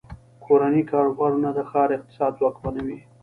[0.45, 2.99] کورني کاروبارونه د ښار اقتصاد ځواکمنوي.